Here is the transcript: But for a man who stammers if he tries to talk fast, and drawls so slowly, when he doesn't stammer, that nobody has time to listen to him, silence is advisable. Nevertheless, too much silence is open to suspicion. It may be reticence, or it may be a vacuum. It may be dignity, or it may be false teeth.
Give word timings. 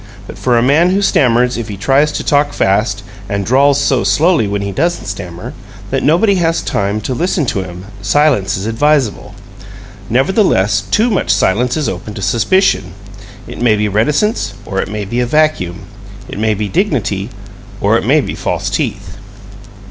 But 0.25 0.35
for 0.39 0.57
a 0.57 0.63
man 0.63 0.89
who 0.89 1.01
stammers 1.03 1.57
if 1.57 1.67
he 1.67 1.77
tries 1.77 2.11
to 2.13 2.23
talk 2.23 2.53
fast, 2.53 3.03
and 3.29 3.45
drawls 3.45 3.79
so 3.79 4.03
slowly, 4.03 4.47
when 4.47 4.63
he 4.63 4.71
doesn't 4.71 5.05
stammer, 5.05 5.53
that 5.91 6.01
nobody 6.01 6.33
has 6.41 6.63
time 6.63 7.01
to 7.01 7.13
listen 7.13 7.45
to 7.45 7.61
him, 7.61 7.85
silence 8.01 8.57
is 8.57 8.65
advisable. 8.65 9.35
Nevertheless, 10.09 10.81
too 10.89 11.11
much 11.11 11.29
silence 11.29 11.77
is 11.77 11.87
open 11.87 12.15
to 12.15 12.21
suspicion. 12.23 12.93
It 13.45 13.61
may 13.61 13.75
be 13.75 13.87
reticence, 13.87 14.55
or 14.65 14.81
it 14.81 14.89
may 14.89 15.05
be 15.05 15.19
a 15.19 15.27
vacuum. 15.27 15.81
It 16.27 16.39
may 16.39 16.55
be 16.55 16.67
dignity, 16.67 17.29
or 17.79 17.95
it 17.95 18.03
may 18.03 18.21
be 18.21 18.33
false 18.33 18.71
teeth. 18.71 19.17